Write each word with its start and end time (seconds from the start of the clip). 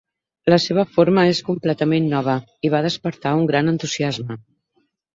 La 0.53 0.57
seva 0.63 0.85
forma 0.95 1.25
és 1.33 1.43
completament 1.51 2.09
nova 2.15 2.37
i 2.69 2.75
va 2.77 2.83
despertar 2.89 3.37
un 3.45 3.49
gran 3.55 3.75
entusiasme. 3.77 4.43